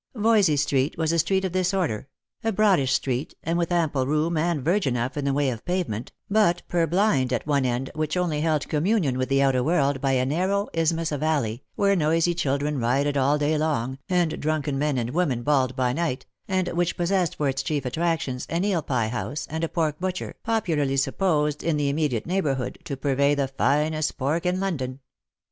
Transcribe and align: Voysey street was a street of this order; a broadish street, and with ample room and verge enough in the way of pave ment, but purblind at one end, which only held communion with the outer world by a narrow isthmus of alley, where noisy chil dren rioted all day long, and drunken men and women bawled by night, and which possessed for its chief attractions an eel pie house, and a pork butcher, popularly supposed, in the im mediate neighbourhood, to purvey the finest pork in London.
Voysey 0.15 0.57
street 0.57 0.97
was 0.97 1.11
a 1.11 1.19
street 1.19 1.45
of 1.45 1.51
this 1.53 1.75
order; 1.75 2.07
a 2.43 2.51
broadish 2.51 2.91
street, 2.91 3.35
and 3.43 3.55
with 3.59 3.71
ample 3.71 4.07
room 4.07 4.35
and 4.35 4.65
verge 4.65 4.87
enough 4.87 5.15
in 5.15 5.25
the 5.25 5.31
way 5.31 5.51
of 5.51 5.63
pave 5.63 5.87
ment, 5.87 6.11
but 6.27 6.63
purblind 6.67 7.31
at 7.31 7.45
one 7.45 7.67
end, 7.67 7.91
which 7.93 8.17
only 8.17 8.41
held 8.41 8.67
communion 8.67 9.15
with 9.15 9.29
the 9.29 9.43
outer 9.43 9.63
world 9.63 10.01
by 10.01 10.13
a 10.13 10.25
narrow 10.25 10.67
isthmus 10.73 11.11
of 11.11 11.21
alley, 11.21 11.61
where 11.75 11.95
noisy 11.95 12.33
chil 12.33 12.57
dren 12.57 12.79
rioted 12.79 13.15
all 13.15 13.37
day 13.37 13.55
long, 13.59 13.99
and 14.09 14.39
drunken 14.41 14.79
men 14.79 14.97
and 14.97 15.11
women 15.11 15.43
bawled 15.43 15.75
by 15.75 15.93
night, 15.93 16.25
and 16.47 16.67
which 16.69 16.97
possessed 16.97 17.35
for 17.35 17.47
its 17.47 17.61
chief 17.61 17.85
attractions 17.85 18.47
an 18.49 18.65
eel 18.65 18.81
pie 18.81 19.09
house, 19.09 19.45
and 19.51 19.63
a 19.63 19.69
pork 19.69 19.99
butcher, 19.99 20.33
popularly 20.43 20.97
supposed, 20.97 21.61
in 21.63 21.77
the 21.77 21.89
im 21.91 21.97
mediate 21.97 22.25
neighbourhood, 22.25 22.79
to 22.83 22.97
purvey 22.97 23.35
the 23.35 23.47
finest 23.47 24.17
pork 24.17 24.47
in 24.47 24.59
London. 24.59 24.99